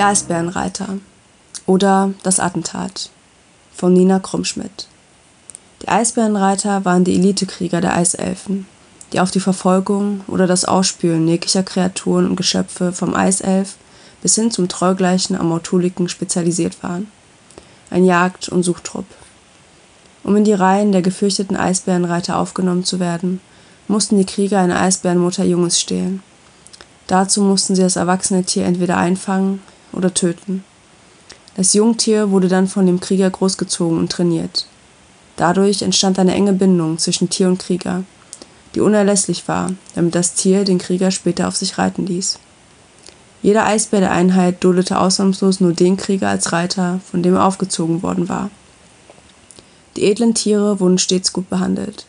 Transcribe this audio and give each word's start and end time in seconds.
Die 0.00 0.04
Eisbärenreiter 0.06 0.96
oder 1.66 2.14
Das 2.22 2.40
Attentat 2.40 3.10
von 3.70 3.92
Nina 3.92 4.18
Krummschmidt. 4.18 4.88
Die 5.82 5.88
Eisbärenreiter 5.88 6.86
waren 6.86 7.04
die 7.04 7.16
Elitekrieger 7.16 7.82
der 7.82 7.94
Eiselfen, 7.94 8.66
die 9.12 9.20
auf 9.20 9.30
die 9.30 9.40
Verfolgung 9.40 10.22
oder 10.26 10.46
das 10.46 10.64
Ausspülen 10.64 11.28
jeglicher 11.28 11.62
Kreaturen 11.62 12.30
und 12.30 12.36
Geschöpfe 12.36 12.92
vom 12.92 13.14
Eiself 13.14 13.76
bis 14.22 14.36
hin 14.36 14.50
zum 14.50 14.68
treugleichen 14.68 15.36
Amortuliken 15.36 16.08
spezialisiert 16.08 16.82
waren. 16.82 17.08
Ein 17.90 18.06
Jagd- 18.06 18.48
und 18.48 18.62
Suchtrupp. 18.62 19.04
Um 20.24 20.34
in 20.34 20.44
die 20.44 20.54
Reihen 20.54 20.92
der 20.92 21.02
gefürchteten 21.02 21.58
Eisbärenreiter 21.58 22.38
aufgenommen 22.38 22.84
zu 22.84 23.00
werden, 23.00 23.42
mussten 23.86 24.16
die 24.16 24.24
Krieger 24.24 24.60
eine 24.60 24.80
Eisbärenmutter 24.80 25.44
Junges 25.44 25.78
stehlen. 25.78 26.22
Dazu 27.06 27.42
mussten 27.42 27.74
sie 27.74 27.82
das 27.82 27.96
erwachsene 27.96 28.44
Tier 28.44 28.64
entweder 28.64 28.96
einfangen 28.96 29.60
oder 29.92 30.14
töten. 30.14 30.64
Das 31.56 31.74
Jungtier 31.74 32.30
wurde 32.30 32.48
dann 32.48 32.68
von 32.68 32.86
dem 32.86 33.00
Krieger 33.00 33.28
großgezogen 33.28 33.98
und 33.98 34.10
trainiert. 34.10 34.66
Dadurch 35.36 35.82
entstand 35.82 36.18
eine 36.18 36.34
enge 36.34 36.52
Bindung 36.52 36.98
zwischen 36.98 37.30
Tier 37.30 37.48
und 37.48 37.58
Krieger, 37.58 38.04
die 38.74 38.80
unerlässlich 38.80 39.48
war, 39.48 39.72
damit 39.94 40.14
das 40.14 40.34
Tier 40.34 40.64
den 40.64 40.78
Krieger 40.78 41.10
später 41.10 41.48
auf 41.48 41.56
sich 41.56 41.78
reiten 41.78 42.06
ließ. 42.06 42.38
Jeder 43.42 43.66
Eisbär 43.66 44.00
der 44.00 44.12
Einheit 44.12 44.62
duldete 44.62 44.98
ausnahmslos 44.98 45.60
nur 45.60 45.72
den 45.72 45.96
Krieger 45.96 46.28
als 46.28 46.52
Reiter, 46.52 47.00
von 47.10 47.22
dem 47.22 47.34
er 47.34 47.44
aufgezogen 47.44 48.02
worden 48.02 48.28
war. 48.28 48.50
Die 49.96 50.04
edlen 50.04 50.34
Tiere 50.34 50.78
wurden 50.78 50.98
stets 50.98 51.32
gut 51.32 51.48
behandelt. 51.48 52.06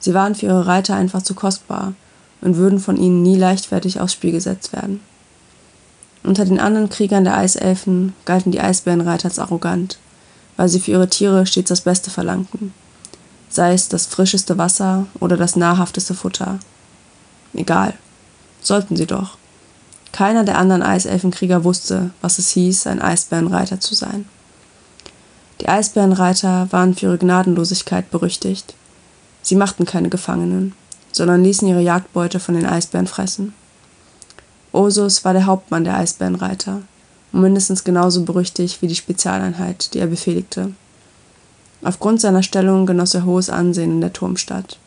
Sie 0.00 0.12
waren 0.12 0.34
für 0.34 0.46
ihre 0.46 0.66
Reiter 0.66 0.94
einfach 0.94 1.22
zu 1.22 1.34
kostbar 1.34 1.94
und 2.40 2.56
würden 2.56 2.78
von 2.78 2.96
ihnen 2.96 3.22
nie 3.22 3.36
leichtfertig 3.36 4.00
aufs 4.00 4.12
Spiel 4.12 4.32
gesetzt 4.32 4.72
werden. 4.72 5.00
Unter 6.26 6.44
den 6.44 6.58
anderen 6.58 6.88
Kriegern 6.88 7.22
der 7.22 7.36
Eiselfen 7.36 8.12
galten 8.24 8.50
die 8.50 8.60
Eisbärenreiter 8.60 9.28
als 9.28 9.38
arrogant, 9.38 9.96
weil 10.56 10.68
sie 10.68 10.80
für 10.80 10.90
ihre 10.90 11.08
Tiere 11.08 11.46
stets 11.46 11.68
das 11.68 11.82
Beste 11.82 12.10
verlangten, 12.10 12.74
sei 13.48 13.72
es 13.72 13.88
das 13.88 14.06
frischeste 14.06 14.58
Wasser 14.58 15.06
oder 15.20 15.36
das 15.36 15.54
nahrhafteste 15.54 16.14
Futter. 16.14 16.58
Egal, 17.54 17.94
sollten 18.60 18.96
sie 18.96 19.06
doch. 19.06 19.38
Keiner 20.10 20.42
der 20.42 20.58
anderen 20.58 20.82
Eiselfenkrieger 20.82 21.62
wusste, 21.62 22.10
was 22.22 22.38
es 22.38 22.48
hieß, 22.48 22.88
ein 22.88 23.00
Eisbärenreiter 23.00 23.78
zu 23.78 23.94
sein. 23.94 24.28
Die 25.60 25.68
Eisbärenreiter 25.68 26.66
waren 26.72 26.96
für 26.96 27.06
ihre 27.06 27.18
Gnadenlosigkeit 27.18 28.10
berüchtigt. 28.10 28.74
Sie 29.42 29.54
machten 29.54 29.84
keine 29.84 30.08
Gefangenen, 30.08 30.74
sondern 31.12 31.44
ließen 31.44 31.68
ihre 31.68 31.82
Jagdbeute 31.82 32.40
von 32.40 32.56
den 32.56 32.66
Eisbären 32.66 33.06
fressen. 33.06 33.54
Ursus 34.76 35.24
war 35.24 35.32
der 35.32 35.46
Hauptmann 35.46 35.84
der 35.84 35.96
Eisbärenreiter 35.96 36.82
und 37.32 37.40
mindestens 37.40 37.82
genauso 37.82 38.24
berüchtigt 38.24 38.82
wie 38.82 38.88
die 38.88 38.94
Spezialeinheit, 38.94 39.94
die 39.94 39.98
er 39.98 40.06
befehligte. 40.06 40.72
Aufgrund 41.82 42.20
seiner 42.20 42.42
Stellung 42.42 42.84
genoss 42.84 43.14
er 43.14 43.24
hohes 43.24 43.48
Ansehen 43.48 43.90
in 43.90 44.00
der 44.02 44.12
Turmstadt. 44.12 44.78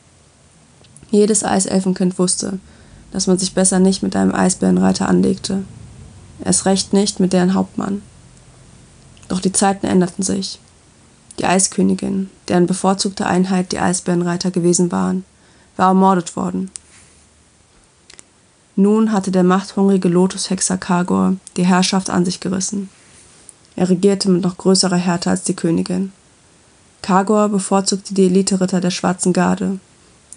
Jedes 1.10 1.44
Eiselfenkind 1.44 2.20
wusste, 2.20 2.60
dass 3.12 3.26
man 3.26 3.40
sich 3.40 3.56
besser 3.56 3.80
nicht 3.80 4.04
mit 4.04 4.16
einem 4.16 4.34
Eisbärenreiter 4.34 5.10
anlegte. 5.10 5.64
Erst 6.46 6.66
recht 6.66 6.94
nicht 6.94 7.20
mit 7.20 7.34
deren 7.34 7.56
Hauptmann. 7.56 8.04
Doch 9.28 9.40
die 9.40 9.52
Zeiten 9.52 9.88
änderten 9.88 10.24
sich. 10.24 10.60
Die 11.40 11.46
Eiskönigin, 11.46 12.30
deren 12.48 12.68
bevorzugte 12.68 13.26
Einheit 13.26 13.72
die 13.72 13.80
Eisbärenreiter 13.80 14.52
gewesen 14.52 14.92
waren, 14.92 15.26
war 15.78 15.88
ermordet 15.90 16.36
worden 16.36 16.70
nun 18.80 19.12
hatte 19.12 19.30
der 19.30 19.44
machthungrige 19.44 20.08
Lotushexer 20.08 20.78
Kagor 20.78 21.36
die 21.58 21.66
Herrschaft 21.66 22.10
an 22.10 22.24
sich 22.24 22.40
gerissen. 22.40 22.90
Er 23.76 23.90
regierte 23.90 24.30
mit 24.30 24.42
noch 24.42 24.58
größerer 24.58 24.96
Härte 24.96 25.30
als 25.30 25.44
die 25.44 25.54
Königin. 25.54 26.14
Kagor 27.02 27.50
bevorzugte 27.50 28.14
die 28.14 28.28
Elite-Ritter 28.28 28.80
der 28.80 28.92
Schwarzen 28.92 29.34
Garde, 29.34 29.80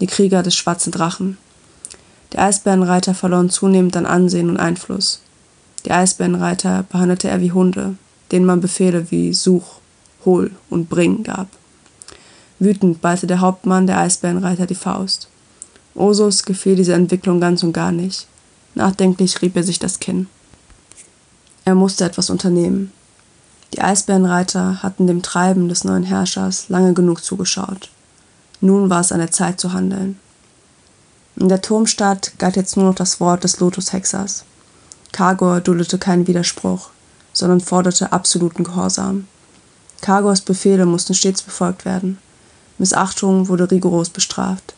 die 0.00 0.08
Krieger 0.08 0.42
des 0.42 0.56
Schwarzen 0.56 0.90
Drachen. 0.90 1.38
Die 2.32 2.38
Eisbärenreiter 2.38 3.14
verloren 3.14 3.48
zunehmend 3.48 3.96
an 3.96 4.06
Ansehen 4.06 4.50
und 4.50 4.56
Einfluss. 4.56 5.20
Die 5.84 5.92
Eisbärenreiter 5.92 6.84
behandelte 6.90 7.28
er 7.28 7.40
wie 7.40 7.52
Hunde, 7.52 7.94
denen 8.32 8.46
man 8.46 8.60
Befehle 8.60 9.10
wie 9.12 9.34
Such, 9.34 9.80
Hol 10.24 10.50
und 10.68 10.88
Bring 10.88 11.22
gab. 11.22 11.46
Wütend 12.58 13.00
ballte 13.00 13.28
der 13.28 13.40
Hauptmann 13.40 13.86
der 13.86 13.98
Eisbärenreiter 13.98 14.66
die 14.66 14.74
Faust. 14.74 15.28
Osus 15.94 16.44
gefiel 16.44 16.76
diese 16.76 16.94
Entwicklung 16.94 17.40
ganz 17.40 17.62
und 17.62 17.72
gar 17.72 17.92
nicht. 17.92 18.26
Nachdenklich 18.74 19.42
rieb 19.42 19.56
er 19.56 19.62
sich 19.62 19.78
das 19.78 20.00
Kinn. 20.00 20.28
Er 21.64 21.74
musste 21.74 22.04
etwas 22.04 22.30
unternehmen. 22.30 22.92
Die 23.74 23.80
Eisbärenreiter 23.80 24.82
hatten 24.82 25.06
dem 25.06 25.22
Treiben 25.22 25.68
des 25.68 25.84
neuen 25.84 26.02
Herrschers 26.02 26.68
lange 26.68 26.92
genug 26.92 27.22
zugeschaut. 27.22 27.90
Nun 28.60 28.90
war 28.90 29.00
es 29.00 29.12
an 29.12 29.18
der 29.18 29.30
Zeit 29.30 29.60
zu 29.60 29.72
handeln. 29.72 30.18
In 31.36 31.48
der 31.48 31.62
Turmstadt 31.62 32.32
galt 32.38 32.56
jetzt 32.56 32.76
nur 32.76 32.86
noch 32.86 32.94
das 32.94 33.20
Wort 33.20 33.44
des 33.44 33.60
Lotushexers. 33.60 34.44
Kagor 35.12 35.60
duldete 35.60 35.98
keinen 35.98 36.26
Widerspruch, 36.26 36.90
sondern 37.32 37.60
forderte 37.60 38.12
absoluten 38.12 38.64
Gehorsam. 38.64 39.26
Kagors 40.00 40.40
Befehle 40.40 40.84
mussten 40.84 41.14
stets 41.14 41.42
befolgt 41.42 41.84
werden. 41.84 42.18
Missachtung 42.78 43.48
wurde 43.48 43.70
rigoros 43.70 44.10
bestraft. 44.10 44.74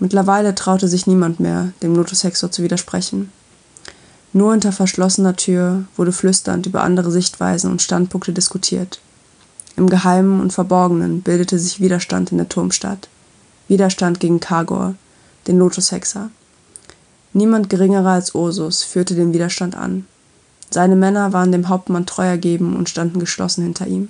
Mittlerweile 0.00 0.54
traute 0.54 0.88
sich 0.88 1.06
niemand 1.06 1.40
mehr, 1.40 1.72
dem 1.82 1.94
Lotus 1.94 2.24
Hexor 2.24 2.50
zu 2.50 2.62
widersprechen. 2.62 3.30
Nur 4.32 4.52
hinter 4.52 4.72
verschlossener 4.72 5.36
Tür 5.36 5.84
wurde 5.96 6.12
flüsternd 6.12 6.66
über 6.66 6.82
andere 6.82 7.10
Sichtweisen 7.10 7.70
und 7.70 7.82
Standpunkte 7.82 8.32
diskutiert. 8.32 9.00
Im 9.76 9.88
Geheimen 9.88 10.40
und 10.40 10.52
Verborgenen 10.52 11.20
bildete 11.20 11.58
sich 11.58 11.80
Widerstand 11.80 12.32
in 12.32 12.38
der 12.38 12.48
Turmstadt. 12.48 13.08
Widerstand 13.68 14.20
gegen 14.20 14.40
Kagor, 14.40 14.94
den 15.46 15.58
Lotushexer. 15.58 16.30
Niemand 17.32 17.68
geringerer 17.68 18.10
als 18.10 18.34
Ursus 18.34 18.82
führte 18.82 19.14
den 19.14 19.32
Widerstand 19.32 19.76
an. 19.76 20.06
Seine 20.70 20.96
Männer 20.96 21.32
waren 21.32 21.52
dem 21.52 21.68
Hauptmann 21.68 22.06
treu 22.06 22.26
ergeben 22.26 22.76
und 22.76 22.88
standen 22.88 23.18
geschlossen 23.20 23.64
hinter 23.64 23.86
ihm. 23.86 24.08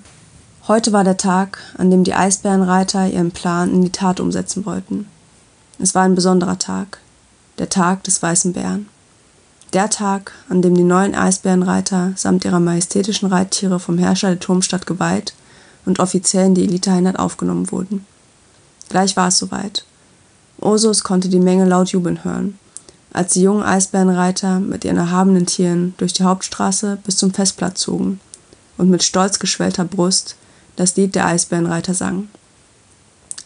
Heute 0.68 0.92
war 0.92 1.04
der 1.04 1.16
Tag, 1.16 1.58
an 1.78 1.90
dem 1.90 2.04
die 2.04 2.14
Eisbärenreiter 2.14 3.08
ihren 3.08 3.32
Plan 3.32 3.72
in 3.72 3.82
die 3.82 3.92
Tat 3.92 4.20
umsetzen 4.20 4.66
wollten. 4.66 5.06
Es 5.82 5.94
war 5.94 6.02
ein 6.02 6.14
besonderer 6.14 6.58
Tag, 6.58 6.98
der 7.58 7.70
Tag 7.70 8.04
des 8.04 8.22
weißen 8.22 8.52
Bären. 8.52 8.86
Der 9.72 9.88
Tag, 9.88 10.32
an 10.50 10.60
dem 10.60 10.74
die 10.74 10.82
neuen 10.82 11.14
Eisbärenreiter 11.14 12.12
samt 12.16 12.44
ihrer 12.44 12.60
majestätischen 12.60 13.30
Reittiere 13.30 13.80
vom 13.80 13.96
Herrscher 13.96 14.28
der 14.28 14.40
Turmstadt 14.40 14.86
geweiht 14.86 15.32
und 15.86 15.98
offiziell 15.98 16.46
in 16.46 16.54
die 16.54 16.64
Eliteeinheit 16.64 17.18
aufgenommen 17.18 17.70
wurden. 17.72 18.04
Gleich 18.90 19.16
war 19.16 19.28
es 19.28 19.38
soweit. 19.38 19.86
Ursus 20.58 21.02
konnte 21.02 21.30
die 21.30 21.40
Menge 21.40 21.64
laut 21.64 21.88
jubeln 21.88 22.24
hören, 22.24 22.58
als 23.14 23.32
die 23.32 23.42
jungen 23.42 23.62
Eisbärenreiter 23.62 24.60
mit 24.60 24.84
ihren 24.84 24.98
erhabenen 24.98 25.46
Tieren 25.46 25.94
durch 25.96 26.12
die 26.12 26.24
Hauptstraße 26.24 26.98
bis 27.04 27.16
zum 27.16 27.32
Festplatz 27.32 27.80
zogen 27.80 28.20
und 28.76 28.90
mit 28.90 29.02
stolz 29.02 29.38
geschwellter 29.38 29.86
Brust 29.86 30.36
das 30.76 30.96
Lied 30.96 31.14
der 31.14 31.24
Eisbärenreiter 31.24 31.94
sangen. 31.94 32.28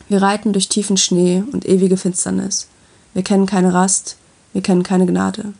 Wir 0.08 0.20
reiten 0.20 0.52
durch 0.52 0.68
tiefen 0.68 0.96
Schnee 0.96 1.42
und 1.52 1.66
ewige 1.66 1.96
Finsternis. 1.96 2.68
Wir 3.14 3.22
kennen 3.22 3.46
keine 3.46 3.72
Rast, 3.72 4.16
wir 4.52 4.62
kennen 4.62 4.82
keine 4.82 5.06
Gnade. 5.06 5.54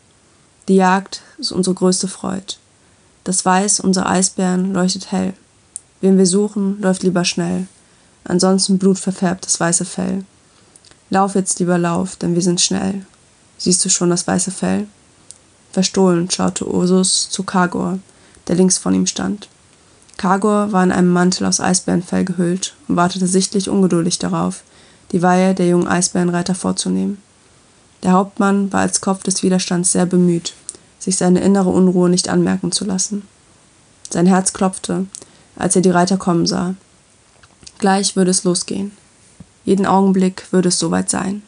Die 0.69 0.77
Jagd 0.77 1.23
ist 1.39 1.53
unsere 1.53 1.75
größte 1.75 2.09
Freud. 2.09 2.57
Das 3.25 3.45
Weiß 3.45 3.81
unserer 3.81 4.09
Eisbären 4.09 4.73
leuchtet 4.73 5.13
hell. 5.13 5.33
Wen 6.01 6.19
wir 6.19 6.27
suchen, 6.27 6.81
läuft 6.81 7.03
lieber 7.03 7.25
schnell. 7.25 7.67
Ansonsten 8.25 8.79
blutverfärbt 8.79 9.47
das 9.47 9.59
weiße 9.61 9.85
Fell. 9.85 10.25
Lauf 11.11 11.35
jetzt 11.35 11.59
lieber 11.59 11.79
lauf, 11.79 12.17
denn 12.17 12.35
wir 12.35 12.43
sind 12.43 12.61
schnell. 12.61 13.07
Siehst 13.57 13.85
du 13.85 13.89
schon 13.89 14.11
das 14.11 14.27
weiße 14.27 14.51
Fell? 14.51 14.87
Verstohlen 15.73 16.31
schaute 16.31 16.67
Ursus 16.67 17.29
zu 17.31 17.43
Kagor, 17.43 17.99
der 18.49 18.57
links 18.57 18.79
von 18.79 18.95
ihm 18.95 19.07
stand. 19.07 19.49
Kagor 20.25 20.73
war 20.73 20.83
in 20.83 20.91
einem 20.91 21.11
Mantel 21.11 21.45
aus 21.45 21.61
Eisbärenfell 21.61 22.25
gehüllt 22.25 22.73
und 22.89 22.97
wartete 22.97 23.27
sichtlich 23.27 23.69
ungeduldig 23.69 24.19
darauf, 24.19 24.63
die 25.13 25.21
Weihe 25.21 25.55
der 25.55 25.69
jungen 25.69 25.87
Eisbärenreiter 25.87 26.55
vorzunehmen. 26.55 27.19
Der 28.03 28.13
Hauptmann 28.13 28.73
war 28.73 28.81
als 28.81 29.03
Kopf 29.03 29.23
des 29.23 29.43
Widerstands 29.43 29.93
sehr 29.93 30.07
bemüht, 30.07 30.55
sich 30.99 31.19
seine 31.19 31.41
innere 31.41 31.69
Unruhe 31.69 32.09
nicht 32.09 32.31
anmerken 32.31 32.73
zu 32.73 32.87
lassen. 32.87 33.29
Sein 34.09 34.25
Herz 34.25 34.55
klopfte, 34.55 35.05
als 35.57 35.77
er 35.77 35.83
die 35.83 35.91
Reiter 35.91 36.17
kommen 36.17 36.47
sah. 36.47 36.75
Gleich 37.79 38.17
würde 38.17 38.31
es 38.31 38.45
losgehen. 38.45 38.93
Jeden 39.67 39.85
Augenblick 39.85 40.51
würde 40.53 40.71
es 40.71 40.79
soweit 40.79 41.11
sein. 41.11 41.43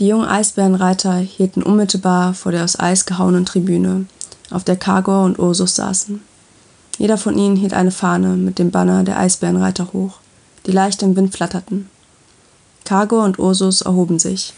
Die 0.00 0.08
jungen 0.08 0.26
Eisbärenreiter 0.26 1.14
hielten 1.18 1.62
unmittelbar 1.62 2.34
vor 2.34 2.50
der 2.50 2.64
aus 2.64 2.76
Eis 2.76 3.06
gehauenen 3.06 3.46
Tribüne, 3.46 4.06
auf 4.50 4.64
der 4.64 4.76
Kagor 4.76 5.24
und 5.24 5.38
Ursus 5.38 5.76
saßen. 5.76 6.20
Jeder 6.98 7.18
von 7.18 7.36
ihnen 7.36 7.56
hielt 7.56 7.74
eine 7.74 7.90
Fahne 7.90 8.36
mit 8.36 8.58
dem 8.58 8.70
Banner 8.70 9.04
der 9.04 9.18
Eisbärenreiter 9.18 9.92
hoch, 9.92 10.18
die 10.66 10.72
leicht 10.72 11.02
im 11.02 11.14
Wind 11.16 11.34
flatterten. 11.34 11.90
Cargo 12.84 13.22
und 13.22 13.38
Ursus 13.38 13.82
erhoben 13.82 14.18
sich. 14.18 14.54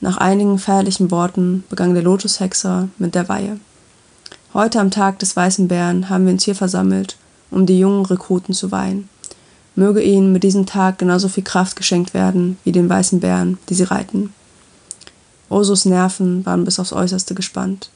Nach 0.00 0.16
einigen 0.16 0.58
feierlichen 0.58 1.10
Worten 1.10 1.64
begann 1.68 1.94
der 1.94 2.02
Lotushexer 2.02 2.88
mit 2.98 3.14
der 3.14 3.28
Weihe. 3.28 3.58
Heute 4.54 4.80
am 4.80 4.90
Tag 4.90 5.18
des 5.18 5.34
Weißen 5.34 5.68
Bären 5.68 6.08
haben 6.08 6.26
wir 6.26 6.32
uns 6.32 6.44
hier 6.44 6.54
versammelt, 6.54 7.16
um 7.50 7.66
die 7.66 7.78
jungen 7.78 8.06
Rekruten 8.06 8.54
zu 8.54 8.70
weihen. 8.70 9.08
Möge 9.74 10.00
ihnen 10.02 10.32
mit 10.32 10.44
diesem 10.44 10.66
Tag 10.66 10.98
genauso 10.98 11.28
viel 11.28 11.42
Kraft 11.42 11.76
geschenkt 11.76 12.14
werden 12.14 12.58
wie 12.62 12.72
den 12.72 12.88
weißen 12.88 13.20
Bären, 13.20 13.58
die 13.68 13.74
sie 13.74 13.82
reiten. 13.82 14.32
Osos 15.48 15.84
Nerven 15.84 16.46
waren 16.46 16.64
bis 16.64 16.78
aufs 16.78 16.92
Äußerste 16.92 17.34
gespannt. 17.34 17.90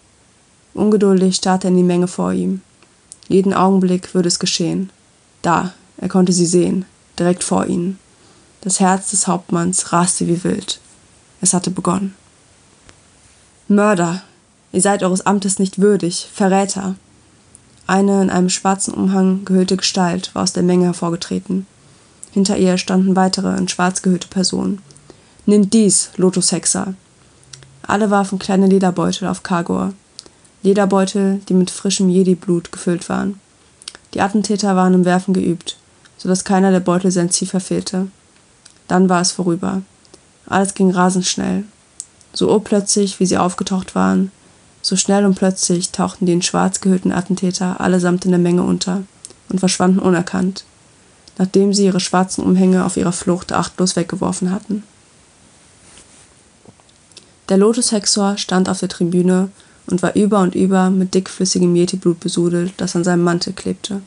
Ungeduldig 0.75 1.37
starrte 1.37 1.69
er 1.69 1.71
in 1.71 1.77
die 1.77 1.83
Menge 1.83 2.09
vor 2.09 2.33
ihm. 2.33 2.61
Jeden 3.29 3.55
Augenblick 3.55 4.15
würde 4.15 4.29
es 4.29 4.39
geschehen. 4.39 4.91
Da, 5.43 5.73
er 5.99 6.09
konnte 6.09 6.33
sie 6.33 6.47
sehen, 6.47 6.87
direkt 7.19 7.45
vor 7.45 7.67
ihnen. 7.67 7.99
Das 8.63 8.81
Herz 8.81 9.11
des 9.11 9.27
Hauptmanns 9.27 9.93
raste 9.93 10.27
wie 10.27 10.43
wild. 10.43 10.81
Es 11.41 11.55
hatte 11.55 11.71
begonnen. 11.71 12.15
Mörder! 13.69 14.23
Ihr 14.73 14.83
seid 14.83 15.03
eures 15.03 15.25
Amtes 15.25 15.59
nicht 15.59 15.81
würdig, 15.81 16.29
Verräter! 16.33 16.95
Eine 17.87 18.23
in 18.23 18.31
einem 18.31 18.51
schwarzen 18.51 18.93
Umhang 18.93 19.45
gehüllte 19.45 19.77
Gestalt 19.77 20.35
war 20.35 20.43
aus 20.43 20.53
der 20.53 20.63
Menge 20.63 20.85
hervorgetreten. 20.87 21.67
Hinter 22.33 22.59
ihr 22.59 22.77
standen 22.77 23.17
weitere 23.17 23.57
in 23.57 23.69
schwarz 23.69 24.03
gehüllte 24.03 24.29
Personen. 24.29 24.83
Nimmt 25.47 25.73
dies, 25.73 26.11
Lotushexer! 26.17 26.95
Alle 27.83 28.11
warfen 28.11 28.39
kleine 28.39 28.67
Lederbeutel 28.67 29.27
auf 29.27 29.43
Kagor. 29.43 29.95
Lederbeutel, 30.63 31.41
die 31.49 31.55
mit 31.55 31.71
frischem 31.71 32.09
Jedi-Blut 32.09 32.73
gefüllt 32.73 33.09
waren. 33.09 33.41
Die 34.15 34.21
Attentäter 34.21 34.75
waren 34.75 34.95
im 34.95 35.05
Werfen 35.05 35.35
geübt, 35.35 35.77
so 36.17 36.29
dass 36.29 36.45
keiner 36.45 36.71
der 36.71 36.81
Beutel 36.81 37.11
sein 37.11 37.31
Ziel 37.31 37.49
verfehlte. 37.49 38.09
Dann 38.89 39.09
war 39.09 39.21
es 39.21 39.33
vorüber. 39.33 39.83
Alles 40.47 40.75
ging 40.75 40.91
rasend 40.91 41.27
schnell. 41.27 41.65
So 42.33 42.51
urplötzlich, 42.51 43.21
wie 43.21 43.27
sie 43.27 43.39
aufgetaucht 43.39 43.95
waren, 43.95 44.33
so 44.83 44.97
schnell 44.97 45.25
und 45.25 45.35
plötzlich 45.35 45.91
tauchten 45.91 46.27
die 46.27 46.33
in 46.33 46.43
schwarz 46.43 46.81
gehüllten 46.81 47.13
Attentäter 47.13 47.81
allesamt 47.81 48.25
in 48.25 48.31
der 48.31 48.41
Menge 48.41 48.63
unter 48.63 49.03
und 49.49 49.59
verschwanden 49.59 49.99
unerkannt, 49.99 50.65
nachdem 51.37 51.75
sie 51.75 51.85
ihre 51.85 52.01
schwarzen 52.01 52.45
Umhänge 52.45 52.85
auf 52.85 52.97
ihrer 52.97 53.13
Flucht 53.13 53.53
achtlos 53.53 53.97
weggeworfen 53.97 54.51
hatten. 54.51 54.85
Der 57.49 57.57
Lotushexor 57.57 58.37
stand 58.37 58.69
auf 58.69 58.81
der 58.81 58.89
Tribüne 58.89 59.51
und 59.91 60.03
war 60.03 60.15
über 60.15 60.41
und 60.41 60.55
über 60.55 60.91
mit 60.91 61.15
dickflüssigem 61.15 61.75
Yeti-Blut 61.75 62.21
besudelt, 62.21 62.75
das 62.77 62.95
an 62.95 63.05
seinem 63.05 63.25
Mantel 63.25 63.53
klebte. 63.53 64.03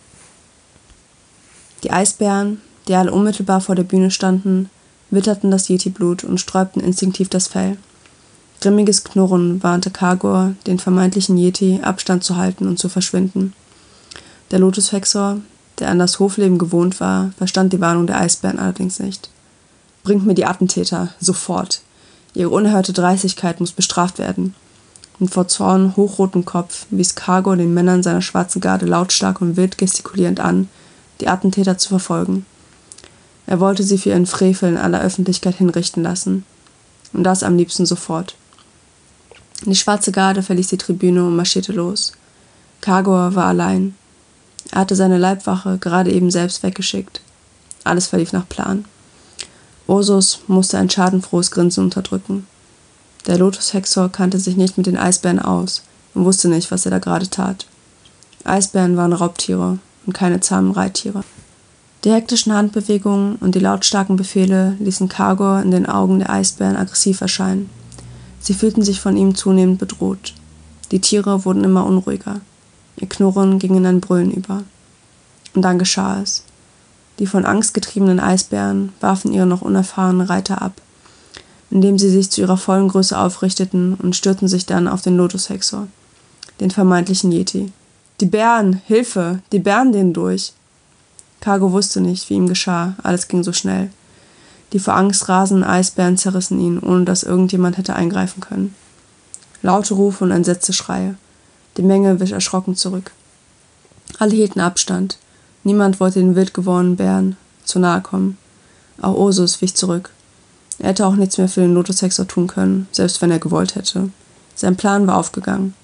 Die 1.84 1.92
Eisbären, 1.92 2.62
die 2.88 2.96
alle 2.96 3.12
unmittelbar 3.12 3.62
vor 3.62 3.76
der 3.76 3.84
Bühne 3.84 4.12
standen, 4.12 4.70
witterten 5.10 5.52
das 5.52 5.68
Yeti-Blut 5.68 6.24
und 6.24 6.40
sträubten 6.40 6.82
instinktiv 6.82 7.30
das 7.30 7.48
Fell. 7.48 7.78
Grimmiges 8.62 9.04
Knurren 9.04 9.64
warnte 9.64 9.90
Kagor, 9.90 10.54
den 10.68 10.78
vermeintlichen 10.78 11.38
Yeti 11.38 11.80
Abstand 11.82 12.24
zu 12.24 12.38
halten 12.38 12.68
und 12.68 12.78
zu 12.78 12.90
verschwinden. 12.90 13.54
Der 14.52 14.60
Lotushexor, 14.60 15.38
der 15.80 15.90
an 15.90 15.98
das 15.98 16.20
Hofleben 16.20 16.60
gewohnt 16.60 17.00
war, 17.00 17.32
verstand 17.38 17.74
die 17.74 17.82
Warnung 17.82 18.06
der 18.06 18.20
Eisbären 18.20 18.60
allerdings 18.60 19.00
nicht. 19.00 19.30
Bringt 20.04 20.26
mir 20.26 20.36
die 20.36 20.46
Attentäter, 20.46 21.10
sofort. 21.20 21.82
Ihre 22.34 22.50
unerhörte 22.50 22.94
Dreistigkeit 22.94 23.60
muss 23.60 23.72
bestraft 23.72 24.20
werden. 24.20 24.54
Und 25.22 25.28
vor 25.28 25.48
Zorn 25.48 25.96
hochrotem 25.96 26.46
Kopf 26.46 26.88
wies 26.90 27.14
Kagor 27.14 27.56
den 27.56 27.76
Männern 27.76 28.02
seiner 28.02 28.24
schwarzen 28.24 28.60
Garde 28.60 28.88
lautstark 28.88 29.40
und 29.40 29.56
wild 29.56 29.78
gestikulierend 29.78 30.40
an, 30.40 30.68
die 31.20 31.28
Attentäter 31.28 31.78
zu 31.78 31.90
verfolgen. 31.90 32.48
Er 33.46 33.60
wollte 33.60 33.84
sie 33.84 34.00
für 34.00 34.10
ihren 34.10 34.26
Frevel 34.26 34.70
in 34.70 34.78
aller 34.78 35.00
Öffentlichkeit 35.00 35.54
hinrichten 35.54 36.02
lassen. 36.02 36.44
Und 37.14 37.24
das 37.24 37.44
am 37.44 37.56
liebsten 37.56 37.86
sofort. 37.86 38.36
Die 39.64 39.76
schwarze 39.76 40.12
Garde 40.12 40.42
verließ 40.42 40.70
die 40.70 40.78
Tribüne 40.78 41.24
und 41.24 41.36
marschierte 41.36 41.72
los. 41.72 42.14
Kagor 42.82 43.36
war 43.36 43.46
allein. 43.46 43.94
Er 44.72 44.80
hatte 44.80 44.96
seine 44.96 45.20
Leibwache 45.20 45.78
gerade 45.78 46.12
eben 46.12 46.32
selbst 46.32 46.64
weggeschickt. 46.64 47.22
Alles 47.84 48.08
verlief 48.08 48.34
nach 48.34 48.50
Plan. 48.50 48.86
Ursus 49.86 50.40
musste 50.48 50.80
ein 50.80 50.90
schadenfrohes 50.90 51.52
Grinsen 51.52 51.84
unterdrücken. 51.84 52.48
Der 53.28 53.38
Lotushexor 53.38 54.10
kannte 54.10 54.40
sich 54.40 54.58
nicht 54.58 54.78
mit 54.78 54.88
den 54.88 54.98
Eisbären 54.98 55.40
aus 55.40 55.84
und 56.14 56.26
wusste 56.26 56.50
nicht, 56.50 56.72
was 56.72 56.86
er 56.86 56.92
da 56.92 57.00
gerade 57.00 57.30
tat. 57.30 57.66
Eisbären 58.44 58.98
waren 58.98 59.14
Raubtiere 59.14 59.78
und 60.06 60.14
keine 60.14 60.40
zahmen 60.40 60.72
Reittiere. 60.72 61.24
Die 62.04 62.12
hektischen 62.12 62.54
Handbewegungen 62.54 63.36
und 63.36 63.54
die 63.54 63.60
lautstarken 63.60 64.16
Befehle 64.16 64.76
ließen 64.80 65.08
Kagor 65.08 65.62
in 65.62 65.70
den 65.70 65.86
Augen 65.86 66.20
der 66.20 66.32
Eisbären 66.32 66.76
aggressiv 66.76 67.22
erscheinen. 67.22 67.70
Sie 68.40 68.56
fühlten 68.56 68.82
sich 68.82 69.00
von 69.00 69.16
ihm 69.16 69.36
zunehmend 69.36 69.78
bedroht. 69.78 70.34
Die 70.92 71.00
Tiere 71.00 71.46
wurden 71.46 71.64
immer 71.64 71.86
unruhiger. 71.86 72.42
Ihr 72.98 73.08
Knurren 73.08 73.60
ging 73.60 73.76
in 73.76 73.86
ein 73.86 74.02
Brüllen 74.02 74.32
über. 74.32 74.64
Und 75.54 75.62
dann 75.62 75.78
geschah 75.78 76.20
es. 76.22 76.44
Die 77.20 77.28
von 77.28 77.46
Angst 77.46 77.76
getriebenen 77.76 78.20
Eisbären 78.20 78.94
warfen 79.00 79.32
ihre 79.32 79.46
noch 79.46 79.62
unerfahrenen 79.62 80.26
Reiter 80.26 80.62
ab, 80.62 80.82
indem 81.72 81.98
sie 81.98 82.10
sich 82.10 82.30
zu 82.30 82.42
ihrer 82.42 82.58
vollen 82.58 82.90
Größe 82.90 83.18
aufrichteten 83.18 83.96
und 83.96 84.16
stürzen 84.16 84.48
sich 84.48 84.66
dann 84.66 84.88
auf 84.88 85.02
den 85.02 85.18
Lotushexor, 85.18 85.88
den 86.60 86.70
vermeintlichen 86.70 87.32
Yeti. 87.32 87.72
Die 88.20 88.26
Bären, 88.26 88.74
Hilfe, 88.86 89.40
die 89.52 89.60
Bären 89.60 89.92
denen 89.92 90.14
durch. 90.14 90.54
Cargo 91.40 91.72
wusste 91.72 92.02
nicht, 92.02 92.30
wie 92.30 92.36
ihm 92.36 92.48
geschah, 92.48 92.96
alles 93.02 93.28
ging 93.28 93.44
so 93.44 93.54
schnell. 93.54 93.90
Die 94.74 94.80
vor 94.80 94.96
Angst 94.96 95.28
rasenden 95.28 95.64
Eisbären 95.64 96.18
zerrissen 96.18 96.60
ihn, 96.60 96.78
ohne 96.78 97.06
dass 97.06 97.24
irgendjemand 97.24 97.78
hätte 97.78 97.96
eingreifen 97.96 98.42
können. 98.42 98.76
Laute 99.64 99.94
Rufe 99.96 100.24
und 100.24 100.32
entsetzte 100.32 100.74
Schreie. 100.74 101.16
Die 101.78 101.84
Menge 101.84 102.20
wich 102.20 102.32
erschrocken 102.32 102.76
zurück. 102.76 103.12
Alle 104.20 104.36
hielten 104.36 104.60
Abstand. 104.60 105.18
Niemand 105.64 106.00
wollte 106.00 106.20
den 106.20 106.36
wild 106.36 106.54
gewordenen 106.54 106.96
Bären 106.96 107.38
zu 107.64 107.80
nahe 107.80 108.02
kommen. 108.02 108.38
Auch 109.02 109.16
Ursus 109.16 109.62
wich 109.62 109.76
zurück. 109.76 110.12
Er 110.82 110.90
hätte 110.90 111.06
auch 111.06 111.16
nichts 111.16 111.38
mehr 111.38 111.48
für 111.48 111.62
den 111.62 111.76
Lotushexer 111.76 112.28
tun 112.28 112.48
können, 112.48 112.88
selbst 112.92 113.22
wenn 113.22 113.30
er 113.30 113.38
gewollt 113.38 113.76
hätte. 113.76 114.10
Sein 114.56 114.76
Plan 114.76 115.06
war 115.06 115.18
aufgegangen. 115.18 115.76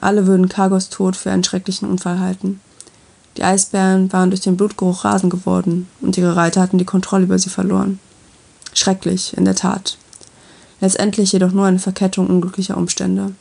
Alle 0.00 0.26
würden 0.26 0.48
Kagos 0.48 0.88
Tod 0.88 1.16
für 1.16 1.30
einen 1.30 1.44
schrecklichen 1.44 1.88
Unfall 1.88 2.18
halten. 2.18 2.60
Die 3.36 3.44
Eisbären 3.44 4.10
waren 4.10 4.30
durch 4.30 4.40
den 4.40 4.56
Blutgeruch 4.56 5.04
rasend 5.04 5.30
geworden 5.30 5.86
und 6.00 6.16
ihre 6.16 6.34
Reiter 6.34 6.62
hatten 6.62 6.78
die 6.78 6.86
Kontrolle 6.86 7.24
über 7.24 7.38
sie 7.38 7.50
verloren. 7.50 7.98
Schrecklich, 8.72 9.36
in 9.36 9.44
der 9.44 9.54
Tat. 9.54 9.98
Letztendlich 10.80 11.32
jedoch 11.32 11.52
nur 11.52 11.66
eine 11.66 11.78
Verkettung 11.78 12.28
unglücklicher 12.28 12.78
Umstände. 12.78 13.32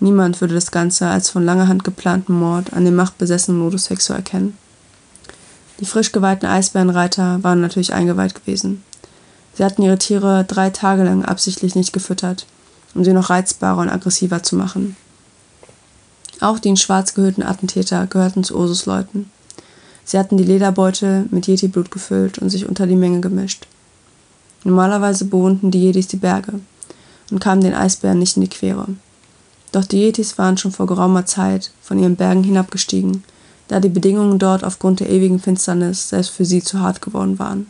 Niemand 0.00 0.40
würde 0.40 0.54
das 0.54 0.72
Ganze 0.72 1.06
als 1.06 1.30
von 1.30 1.44
langer 1.44 1.68
Hand 1.68 1.84
geplanten 1.84 2.34
Mord 2.34 2.72
an 2.72 2.84
dem 2.84 2.96
machtbesessenen 2.96 3.70
Hexo 3.70 4.12
erkennen. 4.12 4.58
Die 5.78 5.86
frisch 5.86 6.10
geweihten 6.10 6.46
Eisbärenreiter 6.46 7.42
waren 7.44 7.60
natürlich 7.60 7.94
eingeweiht 7.94 8.34
gewesen. 8.34 8.82
Sie 9.56 9.64
hatten 9.64 9.82
ihre 9.82 9.98
Tiere 9.98 10.44
drei 10.44 10.70
Tage 10.70 11.04
lang 11.04 11.24
absichtlich 11.24 11.74
nicht 11.74 11.92
gefüttert, 11.92 12.46
um 12.94 13.04
sie 13.04 13.12
noch 13.12 13.30
reizbarer 13.30 13.80
und 13.80 13.88
aggressiver 13.88 14.42
zu 14.42 14.54
machen. 14.56 14.96
Auch 16.40 16.58
die 16.58 16.68
in 16.68 16.76
schwarz 16.76 17.14
gehüllten 17.14 17.42
Attentäter 17.42 18.06
gehörten 18.06 18.44
zu 18.44 18.56
Ursus 18.56 18.84
Leuten. 18.84 19.30
Sie 20.04 20.18
hatten 20.18 20.36
die 20.36 20.44
Lederbeutel 20.44 21.26
mit 21.30 21.48
Yeti-Blut 21.48 21.90
gefüllt 21.90 22.38
und 22.38 22.50
sich 22.50 22.68
unter 22.68 22.86
die 22.86 22.96
Menge 22.96 23.20
gemischt. 23.20 23.66
Normalerweise 24.62 25.24
bewohnten 25.24 25.70
die 25.70 25.80
Jedis 25.80 26.08
die 26.08 26.16
Berge 26.16 26.60
und 27.30 27.40
kamen 27.40 27.62
den 27.62 27.74
Eisbären 27.74 28.18
nicht 28.18 28.36
in 28.36 28.42
die 28.42 28.48
Quere. 28.48 28.88
Doch 29.72 29.84
die 29.84 29.98
Yetis 29.98 30.36
waren 30.38 30.58
schon 30.58 30.72
vor 30.72 30.86
geraumer 30.86 31.24
Zeit 31.24 31.70
von 31.82 31.98
ihren 31.98 32.16
Bergen 32.16 32.44
hinabgestiegen, 32.44 33.24
da 33.68 33.80
die 33.80 33.88
Bedingungen 33.88 34.38
dort 34.38 34.64
aufgrund 34.64 35.00
der 35.00 35.10
ewigen 35.10 35.40
Finsternis 35.40 36.10
selbst 36.10 36.30
für 36.30 36.44
sie 36.44 36.62
zu 36.62 36.80
hart 36.80 37.00
geworden 37.00 37.38
waren. 37.38 37.66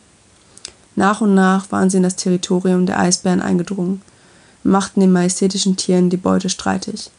Nach 0.97 1.21
und 1.21 1.35
nach 1.35 1.71
waren 1.71 1.91
sie 1.91 1.99
in 1.99 2.03
das 2.03 2.17
Territorium 2.17 2.87
der 2.87 2.99
Eisbären 2.99 3.41
eingedrungen 3.41 4.03
machten 4.67 5.01
den 5.01 5.13
majestätischen 5.13 5.77
Tieren 5.77 6.11
die 6.11 6.17
Beute 6.17 6.49
streitig. 6.49 7.11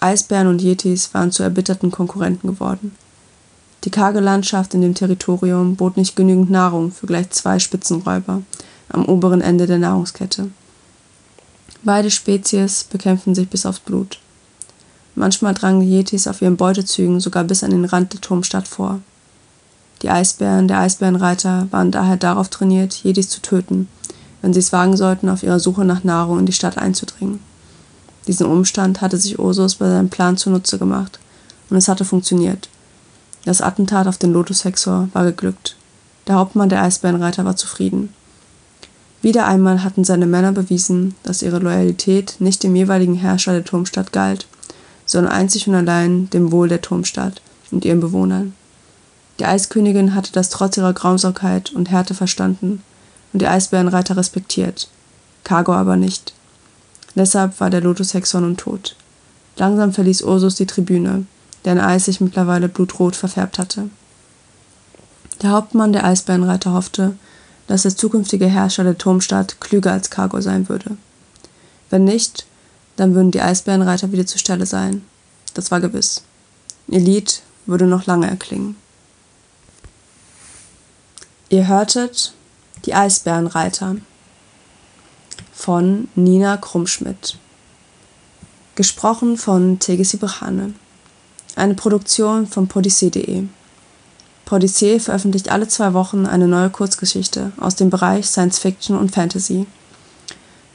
Eisbären 0.00 0.46
und 0.46 0.62
Yetis 0.62 1.12
waren 1.12 1.32
zu 1.32 1.42
erbitterten 1.42 1.90
Konkurrenten 1.90 2.46
geworden. 2.46 2.94
Die 3.84 3.90
karge 3.90 4.20
Landschaft 4.20 4.74
in 4.74 4.82
dem 4.82 4.94
Territorium 4.94 5.76
bot 5.76 5.96
nicht 5.96 6.14
genügend 6.14 6.50
Nahrung 6.50 6.92
für 6.92 7.06
gleich 7.06 7.30
zwei 7.30 7.58
Spitzenräuber, 7.58 8.42
am 8.90 9.04
oberen 9.06 9.40
Ende 9.40 9.66
der 9.66 9.78
Nahrungskette. 9.78 10.50
Beide 11.82 12.10
Spezies 12.10 12.84
bekämpften 12.84 13.34
sich 13.34 13.48
bis 13.48 13.66
aufs 13.66 13.80
Blut. 13.80 14.18
Manchmal 15.14 15.54
drangen 15.54 15.80
die 15.80 15.90
Yetis 15.90 16.26
auf 16.28 16.42
ihren 16.42 16.56
Beutezügen 16.56 17.18
sogar 17.18 17.44
bis 17.44 17.64
an 17.64 17.70
den 17.70 17.84
Rand 17.84 18.12
der 18.12 18.20
Turmstadt 18.20 18.68
vor. 18.68 19.00
Die 20.02 20.10
Eisbären 20.10 20.68
der 20.68 20.78
Eisbärenreiter 20.78 21.68
waren 21.70 21.90
daher 21.90 22.16
darauf 22.16 22.48
trainiert, 22.48 22.94
Jedis 22.94 23.28
zu 23.28 23.40
töten, 23.40 23.88
wenn 24.42 24.52
sie 24.52 24.60
es 24.60 24.72
wagen 24.72 24.96
sollten, 24.96 25.28
auf 25.28 25.42
ihrer 25.42 25.58
Suche 25.58 25.84
nach 25.84 26.04
Nahrung 26.04 26.38
in 26.38 26.46
die 26.46 26.52
Stadt 26.52 26.78
einzudringen. 26.78 27.40
Diesen 28.26 28.46
Umstand 28.46 29.00
hatte 29.00 29.16
sich 29.16 29.38
Ursus 29.38 29.76
bei 29.76 29.88
seinem 29.88 30.10
Plan 30.10 30.36
zunutze 30.36 30.78
gemacht, 30.78 31.18
und 31.70 31.76
es 31.76 31.88
hatte 31.88 32.04
funktioniert. 32.04 32.68
Das 33.44 33.60
Attentat 33.60 34.06
auf 34.06 34.18
den 34.18 34.32
Lotushexor 34.32 35.08
war 35.12 35.24
geglückt. 35.24 35.76
Der 36.26 36.36
Hauptmann 36.36 36.68
der 36.68 36.82
Eisbärenreiter 36.82 37.44
war 37.44 37.56
zufrieden. 37.56 38.12
Wieder 39.22 39.46
einmal 39.46 39.82
hatten 39.82 40.04
seine 40.04 40.26
Männer 40.26 40.52
bewiesen, 40.52 41.14
dass 41.22 41.42
ihre 41.42 41.58
Loyalität 41.58 42.36
nicht 42.38 42.62
dem 42.62 42.76
jeweiligen 42.76 43.14
Herrscher 43.14 43.52
der 43.52 43.64
Turmstadt 43.64 44.12
galt, 44.12 44.46
sondern 45.06 45.32
einzig 45.32 45.66
und 45.66 45.74
allein 45.74 46.30
dem 46.30 46.52
Wohl 46.52 46.68
der 46.68 46.82
Turmstadt 46.82 47.40
und 47.70 47.84
ihren 47.84 48.00
Bewohnern. 48.00 48.54
Die 49.38 49.46
Eiskönigin 49.46 50.14
hatte 50.14 50.32
das 50.32 50.50
trotz 50.50 50.76
ihrer 50.76 50.92
Grausamkeit 50.92 51.70
und 51.70 51.90
Härte 51.90 52.14
verstanden 52.14 52.82
und 53.32 53.42
die 53.42 53.46
Eisbärenreiter 53.46 54.16
respektiert, 54.16 54.88
Cargo 55.44 55.72
aber 55.72 55.96
nicht. 55.96 56.32
Deshalb 57.14 57.60
war 57.60 57.70
der 57.70 57.80
Lotushexer 57.80 58.40
nun 58.40 58.56
tot. 58.56 58.96
Langsam 59.56 59.92
verließ 59.92 60.22
Ursus 60.22 60.54
die 60.54 60.66
Tribüne, 60.66 61.26
deren 61.64 61.80
Eis 61.80 62.04
sich 62.04 62.20
mittlerweile 62.20 62.68
blutrot 62.68 63.16
verfärbt 63.16 63.58
hatte. 63.58 63.90
Der 65.42 65.50
Hauptmann 65.50 65.92
der 65.92 66.04
Eisbärenreiter 66.04 66.72
hoffte, 66.72 67.16
dass 67.66 67.82
der 67.82 67.96
zukünftige 67.96 68.46
Herrscher 68.46 68.84
der 68.84 68.98
Turmstadt 68.98 69.60
klüger 69.60 69.92
als 69.92 70.10
Cargo 70.10 70.40
sein 70.40 70.68
würde. 70.68 70.96
Wenn 71.90 72.04
nicht, 72.04 72.46
dann 72.96 73.14
würden 73.14 73.30
die 73.30 73.42
Eisbärenreiter 73.42 74.10
wieder 74.10 74.26
zur 74.26 74.38
Stelle 74.38 74.66
sein. 74.66 75.02
Das 75.54 75.70
war 75.70 75.80
gewiss. 75.80 76.22
Ihr 76.88 77.00
Lied 77.00 77.42
würde 77.66 77.86
noch 77.86 78.06
lange 78.06 78.28
erklingen. 78.28 78.76
Ihr 81.50 81.66
hörtet 81.66 82.34
Die 82.84 82.92
Eisbärenreiter 82.92 83.96
von 85.54 86.08
Nina 86.14 86.58
Krummschmidt. 86.58 87.38
Gesprochen 88.74 89.38
von 89.38 89.78
Tegesi 89.78 90.18
Brechane. 90.18 90.74
Eine 91.56 91.72
Produktion 91.72 92.46
von 92.46 92.68
podyssee.de. 92.68 93.44
Podyssee 94.44 95.00
veröffentlicht 95.00 95.50
alle 95.50 95.66
zwei 95.68 95.94
Wochen 95.94 96.26
eine 96.26 96.48
neue 96.48 96.68
Kurzgeschichte 96.68 97.52
aus 97.58 97.76
dem 97.76 97.88
Bereich 97.88 98.26
Science 98.26 98.58
Fiction 98.58 98.98
und 98.98 99.12
Fantasy. 99.12 99.66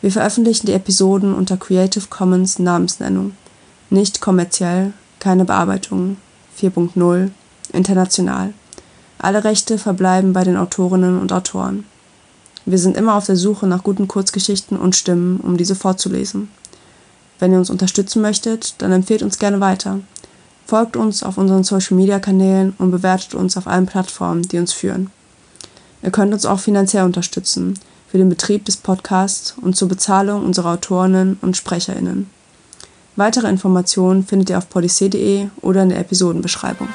Wir 0.01 0.11
veröffentlichen 0.11 0.65
die 0.65 0.73
Episoden 0.73 1.35
unter 1.35 1.55
Creative 1.55 2.07
Commons 2.09 2.57
Namensnennung. 2.57 3.37
Nicht 3.91 4.21
kommerziell, 4.21 4.93
keine 5.19 5.45
Bearbeitung. 5.45 6.17
4.0, 6.59 7.29
international. 7.73 8.55
Alle 9.23 9.45
Rechte 9.45 9.77
verbleiben 9.77 10.33
bei 10.33 10.43
den 10.43 10.57
Autorinnen 10.57 11.17
und 11.17 11.31
Autoren. 11.31 11.85
Wir 12.65 12.77
sind 12.77 12.97
immer 12.97 13.15
auf 13.15 13.25
der 13.25 13.37
Suche 13.37 13.67
nach 13.67 13.81
guten 13.81 14.09
Kurzgeschichten 14.09 14.77
und 14.77 14.97
Stimmen, 14.97 15.39
um 15.39 15.55
diese 15.55 15.75
vorzulesen. 15.75 16.49
Wenn 17.39 17.53
ihr 17.53 17.57
uns 17.57 17.69
unterstützen 17.69 18.21
möchtet, 18.21 18.75
dann 18.79 18.91
empfehlt 18.91 19.23
uns 19.23 19.39
gerne 19.39 19.61
weiter. 19.61 20.01
Folgt 20.65 20.97
uns 20.97 21.23
auf 21.23 21.37
unseren 21.37 21.63
Social-Media-Kanälen 21.63 22.73
und 22.77 22.91
bewertet 22.91 23.33
uns 23.33 23.55
auf 23.55 23.65
allen 23.65 23.85
Plattformen, 23.85 24.41
die 24.41 24.59
uns 24.59 24.73
führen. 24.73 25.09
Ihr 26.01 26.11
könnt 26.11 26.33
uns 26.33 26.45
auch 26.45 26.59
finanziell 26.59 27.05
unterstützen 27.05 27.79
für 28.09 28.17
den 28.17 28.27
Betrieb 28.27 28.65
des 28.65 28.75
Podcasts 28.75 29.55
und 29.61 29.77
zur 29.77 29.87
Bezahlung 29.87 30.43
unserer 30.43 30.73
Autorinnen 30.73 31.37
und 31.41 31.55
SprecherInnen. 31.55 32.29
Weitere 33.15 33.47
Informationen 33.47 34.25
findet 34.25 34.49
ihr 34.49 34.57
auf 34.57 34.69
polyssee.de 34.69 35.47
oder 35.61 35.83
in 35.83 35.89
der 35.89 35.99
Episodenbeschreibung. 35.99 36.89